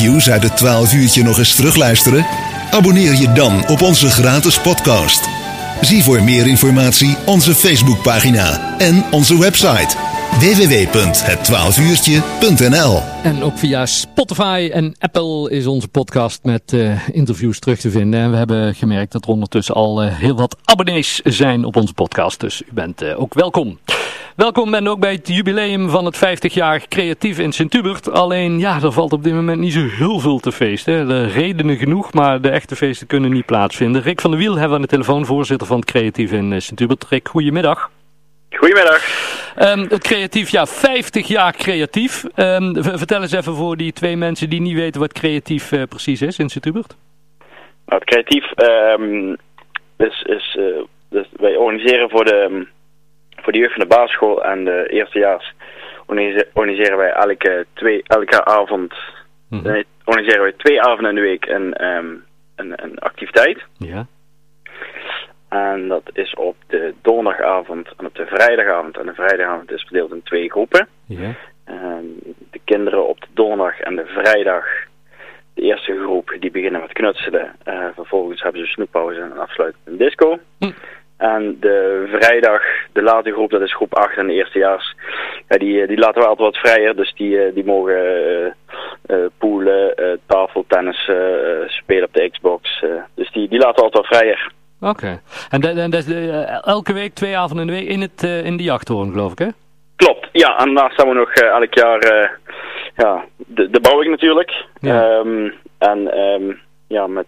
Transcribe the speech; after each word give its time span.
interviews 0.00 0.30
uit 0.30 0.42
het 0.42 0.56
12 0.56 0.94
uurtje 0.94 1.22
nog 1.22 1.38
eens 1.38 1.54
terugluisteren? 1.54 2.26
Abonneer 2.70 3.14
je 3.14 3.32
dan 3.32 3.68
op 3.68 3.82
onze 3.82 4.10
gratis 4.10 4.60
podcast. 4.60 5.28
Zie 5.80 6.02
voor 6.02 6.22
meer 6.22 6.46
informatie 6.46 7.16
onze 7.26 7.54
Facebookpagina 7.54 8.76
en 8.78 9.04
onze 9.10 9.38
website 9.38 9.96
www.het12uurtje.nl 10.38 13.02
En 13.22 13.42
ook 13.42 13.58
via 13.58 13.86
Spotify 13.86 14.70
en 14.72 14.94
Apple 14.98 15.50
is 15.50 15.66
onze 15.66 15.88
podcast 15.88 16.40
met 16.42 16.72
uh, 16.72 17.08
interviews 17.08 17.58
terug 17.58 17.80
te 17.80 17.90
vinden. 17.90 18.20
En 18.20 18.30
we 18.30 18.36
hebben 18.36 18.74
gemerkt 18.74 19.12
dat 19.12 19.24
er 19.24 19.30
ondertussen 19.30 19.74
al 19.74 20.04
uh, 20.04 20.18
heel 20.18 20.36
wat 20.36 20.56
abonnees 20.64 21.20
zijn 21.24 21.64
op 21.64 21.76
onze 21.76 21.92
podcast. 21.92 22.40
Dus 22.40 22.62
u 22.62 22.68
bent 22.72 23.02
uh, 23.02 23.20
ook 23.20 23.34
welkom. 23.34 23.78
Welkom 24.36 24.74
en 24.74 24.88
ook 24.88 25.00
bij 25.00 25.12
het 25.12 25.28
jubileum 25.28 25.88
van 25.88 26.04
het 26.04 26.16
50 26.16 26.54
jaar 26.54 26.88
creatief 26.88 27.38
in 27.38 27.52
Sint-Hubert. 27.52 28.10
Alleen 28.10 28.58
ja, 28.58 28.78
er 28.82 28.92
valt 28.92 29.12
op 29.12 29.22
dit 29.22 29.32
moment 29.32 29.60
niet 29.60 29.72
zo 29.72 29.86
heel 29.88 30.18
veel 30.18 30.38
te 30.38 30.52
feesten. 30.52 31.08
De 31.08 31.26
redenen 31.26 31.76
genoeg, 31.76 32.12
maar 32.12 32.40
de 32.40 32.50
echte 32.50 32.76
feesten 32.76 33.06
kunnen 33.06 33.30
niet 33.30 33.46
plaatsvinden. 33.46 34.02
Rick 34.02 34.20
van 34.20 34.30
der 34.30 34.40
Wiel 34.40 34.52
hebben 34.52 34.68
we 34.68 34.74
aan 34.74 34.82
de 34.82 34.88
telefoon, 34.88 35.26
voorzitter 35.26 35.66
van 35.66 35.76
het 35.76 35.90
creatief 35.90 36.32
in 36.32 36.62
Sint-Hubert. 36.62 37.06
Rick, 37.08 37.28
goedemiddag. 37.28 37.90
Goedemiddag. 38.50 39.04
Um, 39.58 39.86
het 39.88 40.02
creatief, 40.02 40.50
ja, 40.50 40.66
50 40.66 41.28
jaar 41.28 41.56
creatief. 41.56 42.24
Um, 42.36 42.82
vertel 42.82 43.22
eens 43.22 43.32
even 43.32 43.54
voor 43.54 43.76
die 43.76 43.92
twee 43.92 44.16
mensen 44.16 44.50
die 44.50 44.60
niet 44.60 44.76
weten 44.76 45.00
wat 45.00 45.12
creatief 45.12 45.72
uh, 45.72 45.82
precies 45.88 46.22
is 46.22 46.38
in 46.38 46.48
Sint-Hubert. 46.48 46.96
Nou, 47.86 48.00
het 48.00 48.04
creatief 48.04 48.44
um, 49.00 49.36
is, 49.96 50.22
is 50.22 50.56
uh, 50.58 50.82
dus 51.08 51.28
wij 51.36 51.56
organiseren 51.56 52.10
voor 52.10 52.24
de, 52.24 52.66
voor 53.42 53.52
de 53.52 53.58
jeugd 53.58 53.72
van 53.72 53.88
de 53.88 53.94
basisschool 53.94 54.44
en 54.44 54.64
de 54.64 54.86
eerstejaars 54.88 55.54
organiseren 56.52 56.96
wij 56.96 57.10
elke, 57.10 57.66
twee, 57.72 58.02
elke 58.06 58.44
avond, 58.44 58.94
mm 59.48 59.60
-hmm. 59.60 59.84
organiseren 60.04 60.42
wij 60.42 60.52
twee 60.52 60.82
avonden 60.82 61.08
in 61.08 61.14
de 61.14 61.20
week 61.20 61.46
een, 61.46 61.84
een, 61.84 62.24
een 62.56 62.98
activiteit. 62.98 63.64
Ja. 63.78 64.06
En 65.48 65.88
dat 65.88 66.10
is 66.12 66.34
op 66.34 66.56
de 66.66 66.94
donderdagavond 67.02 67.88
en 67.96 68.06
op 68.06 68.14
de 68.14 68.26
vrijdagavond. 68.26 68.96
En 68.98 69.06
de 69.06 69.14
vrijdagavond 69.14 69.72
is 69.72 69.82
verdeeld 69.82 70.12
in 70.12 70.22
twee 70.22 70.50
groepen. 70.50 70.88
Ja. 71.06 71.34
En 71.64 72.20
de 72.50 72.60
kinderen 72.64 73.08
op 73.08 73.20
de 73.20 73.26
donderdag 73.34 73.80
en 73.80 73.96
de 73.96 74.06
vrijdag, 74.06 74.64
de 75.54 75.62
eerste 75.62 75.98
groep, 76.02 76.36
die 76.40 76.50
beginnen 76.50 76.80
met 76.80 76.92
knutselen. 76.92 77.56
Uh, 77.64 77.86
vervolgens 77.94 78.42
hebben 78.42 78.60
ze 78.60 78.72
snoeppauze 78.72 79.20
en 79.20 79.38
afsluiten 79.38 79.80
een 79.84 79.96
disco. 79.96 80.38
Hm. 80.58 80.70
En 81.20 81.56
de 81.60 82.08
vrijdag, 82.12 82.62
de 82.92 83.02
late 83.02 83.32
groep, 83.32 83.50
dat 83.50 83.60
is 83.60 83.74
groep 83.74 83.94
8 83.94 84.16
en 84.16 84.26
de 84.26 84.32
eerstejaars. 84.32 84.94
Ja, 85.48 85.56
die, 85.56 85.86
die 85.86 85.98
laten 85.98 86.22
we 86.22 86.28
altijd 86.28 86.54
wat 86.54 86.72
vrijer. 86.72 86.96
Dus 86.96 87.14
die, 87.14 87.52
die 87.52 87.64
mogen 87.64 87.96
uh, 87.96 88.52
uh, 89.06 89.26
poelen, 89.38 89.94
tafeltennis 90.26 91.10
spelen 91.66 92.04
op 92.04 92.12
de 92.12 92.30
Xbox. 92.30 92.84
dus 93.14 93.32
die, 93.32 93.48
die 93.48 93.58
laten 93.58 93.74
we 93.74 93.82
altijd 93.82 94.06
wat 94.06 94.18
vrijer. 94.18 94.52
Oké. 94.80 94.90
Okay. 94.90 95.20
En, 95.50 95.60
dat, 95.60 95.76
en 95.76 95.90
dat, 95.90 96.06
uh, 96.06 96.66
elke 96.66 96.92
week, 96.92 97.14
twee 97.14 97.36
avonden 97.36 97.68
in 97.68 97.74
de 97.74 97.80
week 97.80 97.88
in, 97.88 98.00
het, 98.00 98.22
uh, 98.22 98.44
in 98.44 98.56
de 98.56 98.62
jachthoorn, 98.62 99.10
geloof 99.10 99.32
ik, 99.32 99.38
hè? 99.38 99.48
Klopt, 99.96 100.28
ja. 100.32 100.58
En 100.58 100.64
daarnaast 100.64 100.96
hebben 100.96 101.14
we 101.14 101.20
nog 101.20 101.42
uh, 101.42 101.48
elk 101.48 101.74
jaar 101.74 102.38
ja, 102.96 103.24
de, 103.36 103.70
de 103.70 103.80
bouwing 103.80 104.10
natuurlijk. 104.10 104.64
Ja. 104.80 105.18
Um, 105.18 105.54
en 105.78 106.18
um, 106.18 106.60
ja, 106.86 107.06
met, 107.06 107.26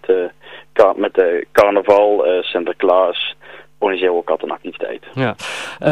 met 0.96 1.14
de 1.14 1.46
carnaval, 1.52 2.24
Sinterklaas, 2.40 3.36
organiseren 3.83 4.14
we 4.14 4.20
ook 4.20 4.30
altijd 4.30 4.50
een 4.50 4.56
activiteit. 4.56 5.05
Ja. 5.14 5.34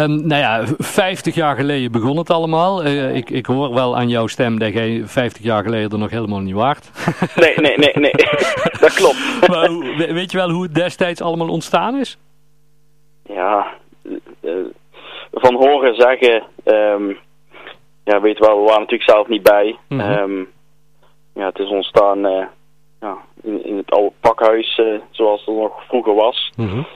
Um, 0.03 0.27
nou 0.27 0.41
ja, 0.41 0.63
50 0.79 1.35
jaar 1.35 1.57
geleden 1.57 1.93
begon 1.93 2.17
het 2.17 2.31
allemaal. 2.31 2.85
Uh, 2.85 3.17
ik, 3.17 3.31
ik 3.31 3.47
hoor 3.47 3.75
wel 3.75 3.97
aan 3.97 4.09
jouw 4.09 4.27
stem 4.27 4.59
dat 4.59 4.73
jij 4.73 5.03
50 5.05 5.43
jaar 5.43 5.63
geleden 5.63 5.91
er 5.91 5.99
nog 5.99 6.11
helemaal 6.11 6.41
niet 6.41 6.55
waard. 6.55 6.91
nee, 7.37 7.55
nee, 7.57 7.77
nee, 7.77 7.93
nee. 7.95 8.13
dat 8.81 8.95
klopt. 8.95 9.49
maar 9.49 9.69
hoe, 9.69 10.13
weet 10.13 10.31
je 10.31 10.39
wel 10.39 10.51
hoe 10.51 10.63
het 10.63 10.75
destijds 10.75 11.23
allemaal 11.23 11.49
ontstaan 11.49 11.97
is? 11.97 12.19
Ja, 13.23 13.67
uh, 14.41 14.53
van 15.33 15.55
horen 15.55 15.95
zeggen, 15.95 16.43
um, 16.65 17.19
ja, 18.05 18.21
weet 18.21 18.39
wel, 18.39 18.59
we 18.59 18.65
waren 18.65 18.81
natuurlijk 18.81 19.11
zelf 19.11 19.29
niet 19.29 19.43
bij. 19.43 19.79
Mm 19.89 20.01
-hmm. 20.01 20.19
um, 20.19 20.49
ja, 21.35 21.47
het 21.47 21.59
is 21.59 21.69
ontstaan 21.69 22.27
uh, 22.27 22.45
ja, 23.01 23.17
in, 23.43 23.65
in 23.65 23.77
het 23.77 23.91
oude 23.91 24.13
pakhuis, 24.21 24.81
zoals 25.11 25.45
het 25.45 25.55
nog 25.55 25.85
vroeger 25.87 26.15
was. 26.15 26.53
Mm 26.57 26.69
-hmm. 26.69 26.87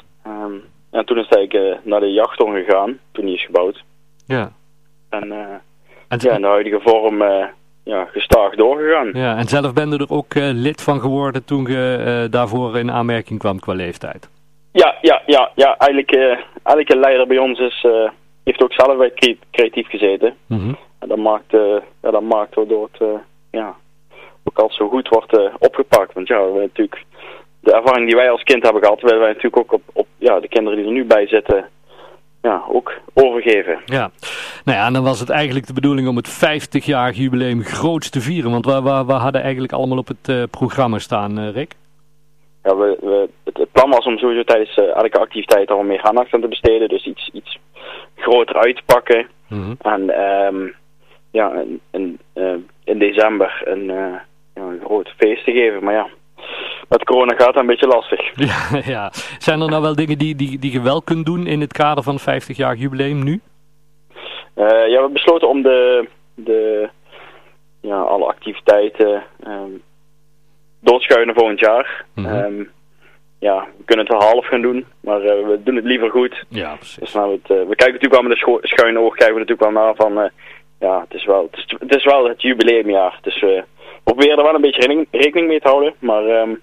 En 0.94 1.05
toen 1.05 1.19
is 1.19 1.27
hij 1.28 1.49
uh, 1.50 1.77
naar 1.82 2.00
de 2.00 2.12
jachthoorn 2.12 2.65
gegaan, 2.65 2.99
toen 3.12 3.25
die 3.25 3.34
is 3.34 3.44
gebouwd. 3.44 3.84
Ja. 4.27 4.53
En, 5.09 5.27
uh, 5.27 5.38
en 6.09 6.19
ja, 6.19 6.32
in 6.32 6.41
de 6.41 6.47
huidige 6.47 6.81
vorm 6.81 7.22
uh, 7.22 7.47
ja, 7.84 8.05
gestaag 8.05 8.55
doorgegaan. 8.55 9.10
Ja, 9.12 9.37
en 9.37 9.49
zelf 9.49 9.72
ben 9.72 9.91
je 9.91 9.99
er 9.99 10.10
ook 10.10 10.34
lid 10.34 10.82
van 10.82 11.00
geworden 11.00 11.44
toen 11.44 11.66
je 11.66 12.27
daarvoor 12.31 12.78
in 12.78 12.91
aanmerking 12.91 13.38
kwam 13.38 13.60
qua 13.60 13.72
leeftijd. 13.72 14.28
Ja, 14.72 14.99
ja, 15.00 15.22
ja, 15.27 15.50
ja. 15.55 15.77
Eigenlijk, 15.78 16.41
elke 16.62 16.97
leider 16.97 17.26
bij 17.26 17.38
ons 17.38 17.59
is, 17.59 17.87
heeft 18.44 18.62
ook 18.62 18.72
zelf 18.72 18.97
bij 18.97 19.37
creatief 19.50 19.88
gezeten. 19.88 20.34
Mm 20.47 20.59
-hmm. 20.59 20.76
En 20.99 21.09
dat 21.09 21.19
maakt, 21.19 21.50
ja, 22.03 22.11
dat 22.11 22.22
maakt 22.22 22.55
waardoor 22.55 22.88
het 22.93 23.09
ja, 23.50 23.75
ook 24.44 24.59
al 24.59 24.71
zo 24.71 24.88
goed 24.88 25.09
wordt 25.09 25.59
opgepakt. 25.59 26.12
Want 26.12 26.28
ja, 26.28 26.37
we 26.37 26.43
hebben 26.43 26.62
natuurlijk 26.62 27.05
de 27.65 27.73
ervaring 27.73 28.07
die 28.07 28.17
wij 28.17 28.31
als 28.31 28.43
kind 28.43 28.63
hebben 28.63 28.83
gehad, 28.83 29.01
willen 29.01 29.19
wij 29.19 29.29
natuurlijk 29.29 29.57
ook 29.57 29.73
op, 29.73 29.83
op 29.93 30.07
ja, 30.19 30.41
de 30.41 30.49
kinderen 30.49 30.79
die 30.79 30.87
er 30.87 30.93
nu 30.93 31.05
bij 31.05 31.27
zitten, 31.27 31.69
ja, 32.43 32.65
ook 32.69 32.93
overgeven. 33.15 33.81
Ja, 33.85 34.11
nou 34.65 34.79
ja, 34.79 34.87
en 34.87 34.93
dan 34.93 35.05
was 35.05 35.21
het 35.21 35.31
eigenlijk 35.31 35.67
de 35.67 35.73
bedoeling 35.73 36.09
om 36.09 36.17
het 36.17 36.29
50-jarig 36.29 37.17
jubileum 37.17 37.63
groots 37.63 38.11
te 38.11 38.21
vieren. 38.21 38.51
Want 38.51 38.67
we, 38.67 38.83
we, 38.83 39.05
we 39.07 39.13
hadden 39.13 39.43
eigenlijk 39.43 39.73
allemaal 39.73 39.99
op 39.99 40.09
het 40.09 40.29
uh, 40.29 40.43
programma 40.51 40.99
staan, 40.99 41.39
uh, 41.39 41.51
Rick. 41.51 41.73
Ja, 42.63 42.77
we, 42.77 42.97
we, 43.01 43.29
het, 43.45 43.57
het, 43.57 43.73
plan 43.73 43.91
was 43.91 44.05
om 44.05 44.19
sowieso 44.19 44.45
tijdens 44.45 44.77
uh, 44.77 44.97
elke 44.97 45.19
activiteit 45.19 45.71
al 45.71 45.83
meer 45.83 46.03
aandacht 46.03 46.35
aan 46.35 46.41
te 46.41 46.49
besteden. 46.49 46.89
Dus 46.89 47.07
iets, 47.07 47.31
iets 47.33 47.59
groter 48.17 48.57
uit 48.57 48.77
te 48.77 48.83
pakken. 48.87 49.27
Mm 49.49 49.63
-hmm. 49.63 49.77
En 49.79 50.21
um, 50.21 50.75
ja, 51.31 51.53
in, 51.53 51.81
in, 51.91 52.19
in 52.85 52.99
december 52.99 53.63
een, 53.65 53.85
ja, 53.85 54.25
een 54.55 54.81
groot 54.85 55.09
feest 55.17 55.45
te 55.45 55.53
geven. 55.53 55.85
Maar 55.85 55.95
ja, 55.95 56.09
met 56.94 57.05
corona 57.05 57.34
gaat 57.34 57.56
een 57.56 57.66
beetje 57.66 57.87
lastig. 57.87 58.21
Ja, 58.50 58.81
ja. 58.84 59.10
Zijn 59.38 59.60
er 59.60 59.69
nou 59.69 59.82
wel 59.82 59.94
dingen 59.94 60.19
die, 60.19 60.37
die, 60.37 60.59
die 60.59 60.72
je 60.72 60.82
wel 60.82 61.03
kunt 61.03 61.27
doen 61.27 61.47
in 61.47 61.60
het 61.60 61.72
kader 61.72 62.03
van 62.05 62.19
50 62.19 62.56
jaar 62.56 62.77
jubileum 62.77 63.25
nu? 63.25 63.41
Uh, 64.56 64.66
ja, 64.66 64.84
we 64.84 64.93
hebben 64.93 65.12
besloten 65.12 65.49
om 65.49 65.62
de, 65.62 66.09
de 66.34 66.88
ja, 67.81 68.00
alle 68.00 68.25
activiteiten 68.25 69.22
um, 69.47 69.82
doorschuiven 70.81 71.34
volgend 71.34 71.60
jaar. 71.60 72.05
Mm 72.15 72.25
-hmm. 72.25 72.44
um, 72.44 72.71
ja, 73.38 73.66
we 73.76 73.84
kunnen 73.84 74.06
het 74.06 74.15
wel 74.19 74.28
half 74.28 74.47
gaan 74.47 74.62
doen, 74.62 74.87
maar 75.00 75.21
uh, 75.21 75.47
we 75.47 75.61
doen 75.65 75.76
het 75.76 75.84
liever 75.84 76.11
goed. 76.11 76.44
Ja, 76.49 76.75
precies. 76.75 76.99
Dus 76.99 77.12
nou, 77.12 77.32
het, 77.32 77.50
uh, 77.50 77.69
we 77.69 77.76
kijken 77.76 77.93
natuurlijk 77.93 78.21
wel 78.21 78.22
met 78.22 78.43
een 78.43 78.59
schuine 78.62 78.99
oog, 78.99 79.15
kijken 79.15 79.34
we 79.34 79.41
natuurlijk 79.41 79.71
wel 79.72 79.82
naar 79.82 79.94
van, 79.94 80.31
ja, 80.78 81.00
het 81.00 81.15
is, 81.15 81.25
wel, 81.25 81.49
het, 81.50 81.56
is, 81.59 81.76
het 81.78 81.97
is 81.97 82.05
wel 82.05 82.28
het 82.28 82.43
jubileumjaar. 82.43 83.19
Dus 83.22 83.41
we 83.41 83.65
proberen 84.05 84.38
er 84.38 84.44
wel 84.44 84.55
een 84.55 84.61
beetje 84.61 84.81
rekening, 84.81 85.06
rekening 85.11 85.49
mee 85.49 85.61
te 85.61 85.69
houden, 85.69 85.94
maar... 85.99 86.25
Um, 86.25 86.61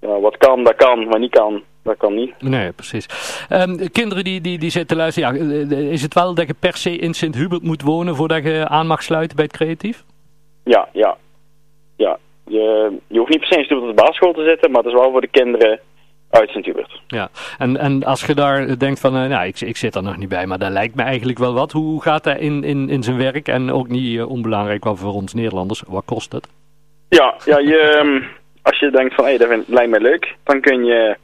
ja, 0.00 0.20
wat 0.20 0.36
kan, 0.36 0.64
dat 0.64 0.74
kan. 0.76 1.04
Wat 1.04 1.18
niet 1.18 1.30
kan, 1.30 1.62
dat 1.82 1.96
kan 1.96 2.14
niet. 2.14 2.34
Nee, 2.38 2.72
precies. 2.72 3.06
Um, 3.50 3.90
kinderen 3.90 4.24
die, 4.24 4.40
die, 4.40 4.58
die 4.58 4.70
zitten 4.70 4.96
luisteren, 4.96 5.68
ja, 5.68 5.76
is 5.76 6.02
het 6.02 6.14
wel 6.14 6.34
dat 6.34 6.46
je 6.46 6.54
per 6.58 6.76
se 6.76 6.96
in 6.96 7.14
Sint-Hubert 7.14 7.62
moet 7.62 7.82
wonen 7.82 8.16
voordat 8.16 8.44
je 8.44 8.68
aan 8.68 8.86
mag 8.86 9.02
sluiten 9.02 9.36
bij 9.36 9.44
het 9.44 9.56
creatief? 9.56 10.04
Ja, 10.64 10.88
ja. 10.92 11.16
ja. 11.96 12.18
Je, 12.44 12.96
je 13.06 13.18
hoeft 13.18 13.30
niet 13.30 13.40
per 13.40 13.48
se 13.48 13.58
in 13.58 13.64
Sint-Hubert 13.64 13.90
op 13.90 13.96
de 13.96 14.02
basisschool 14.02 14.32
te 14.32 14.44
zitten, 14.44 14.70
maar 14.70 14.82
het 14.82 14.92
is 14.92 14.98
wel 14.98 15.10
voor 15.10 15.20
de 15.20 15.28
kinderen 15.28 15.80
uit 16.30 16.50
Sint-Hubert. 16.50 17.00
Ja, 17.06 17.28
en, 17.58 17.76
en 17.76 18.04
als 18.04 18.26
je 18.26 18.34
daar 18.34 18.78
denkt 18.78 19.00
van, 19.00 19.16
uh, 19.16 19.28
nou, 19.28 19.46
ik, 19.46 19.60
ik 19.60 19.76
zit 19.76 19.94
er 19.94 20.02
nog 20.02 20.16
niet 20.16 20.28
bij, 20.28 20.46
maar 20.46 20.58
dat 20.58 20.70
lijkt 20.70 20.94
me 20.94 21.02
eigenlijk 21.02 21.38
wel 21.38 21.54
wat. 21.54 21.72
Hoe 21.72 22.02
gaat 22.02 22.24
dat 22.24 22.38
in, 22.38 22.64
in, 22.64 22.88
in 22.88 23.02
zijn 23.02 23.16
werk? 23.16 23.48
En 23.48 23.72
ook 23.72 23.88
niet 23.88 24.12
uh, 24.12 24.28
onbelangrijk 24.28 24.84
wel 24.84 24.96
voor 24.96 25.12
ons 25.12 25.34
Nederlanders, 25.34 25.82
wat 25.86 26.04
kost 26.04 26.32
het? 26.32 26.48
Ja, 27.08 27.34
ja 27.44 27.58
je... 27.58 28.44
Als 28.66 28.78
je 28.78 28.90
denkt 28.90 29.14
van, 29.14 29.24
hé, 29.24 29.30
hey, 29.30 29.38
dat 29.38 29.48
vind, 29.48 29.68
lijkt 29.68 29.90
mij 29.90 30.00
leuk, 30.00 30.36
dan 30.44 30.60
kun 30.60 30.84
je, 30.84 31.16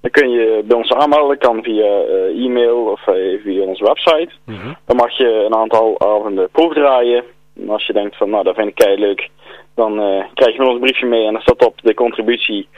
dan 0.00 0.10
kun 0.10 0.30
je 0.30 0.62
bij 0.64 0.76
ons 0.76 0.92
aanmelden. 0.92 1.38
kan 1.38 1.62
via 1.62 2.02
uh, 2.02 2.44
e-mail 2.44 2.84
of 2.84 3.06
uh, 3.06 3.42
via 3.42 3.62
onze 3.62 3.84
website. 3.84 4.30
Mm 4.44 4.56
-hmm. 4.56 4.76
Dan 4.86 4.96
mag 4.96 5.16
je 5.16 5.44
een 5.46 5.54
aantal 5.54 6.00
avonden 6.00 6.50
proefdraaien. 6.50 7.24
En 7.56 7.70
als 7.70 7.86
je 7.86 7.92
denkt 7.92 8.16
van, 8.16 8.30
nou, 8.30 8.44
dat 8.44 8.54
vind 8.54 8.68
ik 8.68 8.74
kei 8.74 8.98
leuk, 8.98 9.28
dan 9.74 9.92
uh, 9.92 10.24
krijg 10.34 10.52
je 10.52 10.58
met 10.58 10.68
ons 10.68 10.74
een 10.76 10.80
briefje 10.80 11.06
mee. 11.06 11.26
En 11.26 11.32
dan 11.32 11.42
staat 11.42 11.66
op 11.66 11.80
de 11.82 11.94
contributie, 11.94 12.68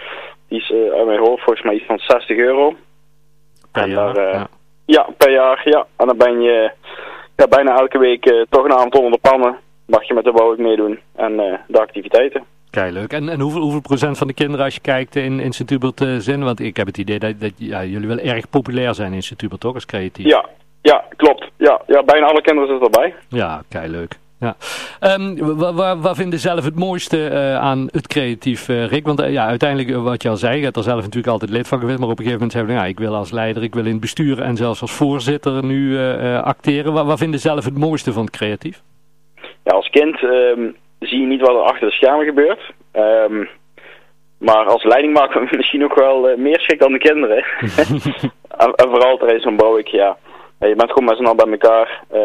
die 0.49 0.61
is 0.61 0.73
uit 0.73 1.07
mijn 1.07 1.19
hoofd 1.19 1.43
volgens 1.43 1.65
mij 1.65 1.75
iets 1.75 1.87
van 1.87 1.99
60 1.99 2.37
euro. 2.37 2.77
Per 3.73 3.83
en 3.83 3.91
jaar, 3.91 4.15
daar, 4.15 4.33
ja. 4.33 4.49
ja. 4.85 5.07
per 5.17 5.33
jaar, 5.33 5.63
ja. 5.65 5.87
En 5.97 6.07
dan 6.07 6.17
ben 6.17 6.41
je 6.41 6.71
ja, 7.37 7.47
bijna 7.49 7.77
elke 7.77 7.99
week 7.99 8.47
toch 8.49 8.65
een 8.65 8.73
avond 8.73 8.95
onder 8.95 9.13
de 9.13 9.29
pannen. 9.29 9.59
Mag 9.87 10.05
je 10.05 10.15
met 10.15 10.25
de 10.25 10.33
bouw 10.33 10.57
meedoen 10.57 11.01
en 11.17 11.37
de 11.67 11.81
activiteiten. 11.81 12.45
Kei 12.73 12.93
leuk. 12.93 13.13
En, 13.13 13.29
en 13.29 13.41
hoeveel, 13.41 13.61
hoeveel 13.61 13.81
procent 13.81 14.19
van 14.19 14.27
de 14.27 14.33
kinderen 14.33 14.65
als 14.65 14.75
je 14.75 14.81
kijkt 14.81 15.17
in, 15.17 15.41
in 15.41 15.53
Sint-Hubert 15.53 16.01
uh, 16.01 16.17
zijn? 16.19 16.45
Want 16.45 16.61
ik 16.61 16.77
heb 16.77 16.87
het 16.87 16.99
idee 16.99 17.19
dat, 17.19 17.41
dat 17.41 17.53
ja, 17.57 17.85
jullie 17.85 18.09
wel 18.09 18.19
erg 18.19 18.51
populair 18.51 18.95
zijn 18.95 19.13
in 19.13 19.23
Sint-Hubert, 19.23 19.61
toch? 19.61 19.75
Als 19.75 19.87
creatief. 19.87 20.27
Ja, 20.27 20.45
ja 20.83 21.05
klopt. 21.17 21.51
Ja, 21.57 21.81
ja, 21.87 22.03
bijna 22.03 22.27
alle 22.27 22.43
kinderen 22.43 22.69
zitten 22.69 22.87
erbij. 22.87 23.15
Ja, 23.29 23.63
kei 23.69 23.89
leuk. 23.89 24.19
ja. 24.41 24.57
Um, 25.01 25.57
waar, 25.75 26.01
waar 26.01 26.15
vinden 26.15 26.39
zelf 26.39 26.65
het 26.65 26.75
mooiste 26.75 27.31
uh, 27.31 27.57
aan 27.57 27.89
het 27.91 28.07
creatief, 28.07 28.69
uh, 28.69 28.87
Rick? 28.87 29.07
Want 29.07 29.21
uh, 29.21 29.33
ja, 29.33 29.47
uiteindelijk, 29.47 29.97
wat 29.97 30.23
je 30.23 30.29
al 30.29 30.37
zei, 30.37 30.59
je 30.59 30.65
hebt 30.65 30.77
er 30.77 30.83
zelf 30.83 31.01
natuurlijk 31.01 31.33
altijd 31.33 31.51
lid 31.51 31.69
van 31.69 31.79
geweest. 31.81 31.99
Maar 31.99 32.09
op 32.09 32.19
een 32.19 32.25
gegeven 32.25 32.41
moment 32.41 32.53
zeggen 32.53 32.75
we, 32.75 32.81
ja, 32.81 32.87
ik 32.87 32.99
wil 32.99 33.15
als 33.15 33.31
leider, 33.31 33.63
ik 33.63 33.75
wil 33.75 33.85
in 33.85 33.91
het 33.91 34.01
bestuur 34.01 34.41
en 34.41 34.57
zelfs 34.57 34.81
als 34.81 34.93
voorzitter 34.93 35.65
nu 35.65 35.99
acteren. 36.43 36.93
Waar, 36.93 37.05
waar 37.05 37.19
vinden 37.19 37.41
zelf 37.41 37.65
het 37.65 37.79
mooiste 37.79 38.13
van 38.13 38.25
het 38.25 38.37
creatief? 38.37 38.83
Ja, 39.65 39.73
als 39.73 39.89
kind 39.89 40.23
um, 40.23 40.77
zie 41.03 41.21
je 41.21 41.27
niet 41.27 41.41
wat 41.41 41.57
er 41.57 41.63
achter 41.63 41.89
de 41.89 41.95
schermen 41.95 42.25
gebeurt. 42.25 42.73
Um, 42.93 43.49
maar 44.39 44.65
als 44.65 44.85
leiding 44.85 45.13
maken 45.13 45.41
we 45.41 45.57
misschien 45.57 45.85
ook 45.85 45.95
wel 45.95 46.37
meer 46.37 46.61
schrik 46.61 46.81
dan 46.81 46.93
de 46.93 46.99
kinderen. 46.99 47.45
en, 48.65 48.75
en, 48.75 48.89
vooral 48.91 49.17
tijdens 49.17 49.43
zo'n 49.43 49.57
bouw 49.57 49.79
ik, 49.79 49.87
ja 49.87 50.17
je 50.69 50.75
bent 50.75 50.93
gewoon 50.93 51.05
met 51.05 51.17
z'n 51.17 51.25
allen 51.25 51.37
bij 51.37 51.51
elkaar. 51.51 52.05
Uh, 52.13 52.19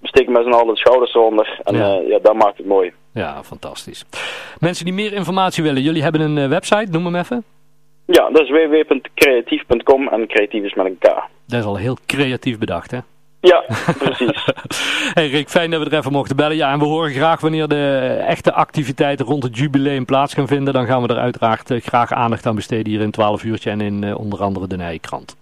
we 0.00 0.08
steken 0.08 0.32
met 0.32 0.42
z'n 0.44 0.50
allen 0.50 0.74
de 0.74 0.80
schouders 0.80 1.14
eronder. 1.14 1.60
En 1.62 1.76
ja. 1.76 2.00
Uh, 2.00 2.08
ja, 2.08 2.18
dat 2.18 2.34
maakt 2.34 2.56
het 2.56 2.66
mooi. 2.66 2.92
Ja, 3.12 3.42
fantastisch. 3.42 4.04
Mensen 4.58 4.84
die 4.84 4.94
meer 4.94 5.12
informatie 5.12 5.62
willen, 5.62 5.82
jullie 5.82 6.02
hebben 6.02 6.20
een 6.20 6.36
uh, 6.36 6.48
website, 6.48 6.90
noem 6.90 7.04
hem 7.04 7.16
even. 7.16 7.44
Ja, 8.06 8.30
dat 8.30 8.42
is 8.42 8.50
www.creatief.com 8.50 10.08
en 10.08 10.26
creatief 10.26 10.64
is 10.64 10.74
met 10.74 10.86
een 10.86 10.98
K. 10.98 11.04
Dat 11.46 11.60
is 11.60 11.64
al 11.64 11.76
heel 11.76 11.96
creatief 12.06 12.58
bedacht, 12.58 12.90
hè? 12.90 12.98
Ja, 13.40 13.64
precies. 13.98 14.44
hey 15.14 15.28
Rick, 15.28 15.48
fijn 15.48 15.70
dat 15.70 15.82
we 15.82 15.90
er 15.90 15.98
even 15.98 16.12
mochten 16.12 16.36
bellen. 16.36 16.56
Ja, 16.56 16.72
en 16.72 16.78
we 16.78 16.84
horen 16.84 17.10
graag 17.10 17.40
wanneer 17.40 17.68
de 17.68 18.16
echte 18.26 18.52
activiteiten 18.52 19.26
rond 19.26 19.42
het 19.42 19.58
jubileum 19.58 20.04
plaats 20.04 20.34
gaan 20.34 20.46
vinden. 20.46 20.74
Dan 20.74 20.86
gaan 20.86 21.02
we 21.02 21.08
er 21.08 21.20
uiteraard 21.20 21.70
uh, 21.70 21.80
graag 21.80 22.12
aandacht 22.12 22.46
aan 22.46 22.54
besteden 22.54 22.92
hier 22.92 23.00
in 23.00 23.10
12 23.10 23.44
uurtje 23.44 23.70
en 23.70 23.80
in 23.80 24.14
onder 24.16 24.42
andere 24.42 24.66
de 24.66 24.76
Nijkrant. 24.76 25.36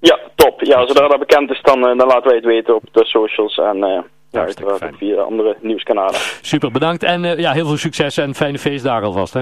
Ja, 0.00 0.18
top. 0.34 0.60
Ja, 0.62 0.86
zodra 0.86 1.08
dat 1.08 1.18
bekend 1.18 1.50
is, 1.50 1.60
dan, 1.62 1.80
dan 1.80 2.06
laten 2.06 2.24
wij 2.24 2.36
het 2.36 2.44
weten 2.44 2.74
op 2.74 2.82
de 2.92 3.04
socials 3.04 3.58
en 3.58 3.76
uh, 3.76 3.98
ja, 4.30 4.40
uiteraard 4.40 4.96
via 4.96 5.20
andere 5.20 5.56
nieuwskanalen. 5.60 6.20
Super, 6.40 6.70
bedankt 6.70 7.02
en 7.02 7.22
ja, 7.22 7.52
heel 7.52 7.66
veel 7.66 7.76
succes 7.76 8.16
en 8.16 8.34
fijne 8.34 8.58
feestdagen 8.58 9.06
alvast. 9.06 9.34
Hè? 9.34 9.40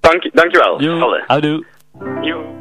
Dank, 0.00 0.30
dankjewel. 0.32 0.82
Jo, 0.82 1.18
houdoe. 1.26 1.64
Jo. 2.20 2.51